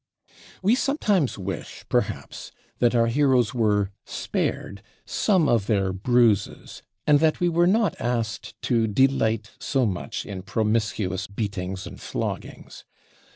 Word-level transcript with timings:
We 0.63 0.73
sometimes 0.73 1.37
wish, 1.37 1.85
perhaps, 1.87 2.51
that 2.79 2.95
our 2.95 3.05
heroes 3.05 3.53
were 3.53 3.91
spared 4.03 4.81
some 5.05 5.47
of 5.47 5.67
their 5.67 5.93
bruises, 5.93 6.81
and 7.05 7.19
that 7.19 7.39
we 7.39 7.47
were 7.49 7.67
not 7.67 8.01
asked 8.01 8.59
to 8.63 8.87
delight 8.87 9.51
so 9.59 9.85
much 9.85 10.25
in 10.25 10.41
promiscuous 10.41 11.27
beatings 11.27 11.85
and 11.85 12.01
floggings. 12.01 12.83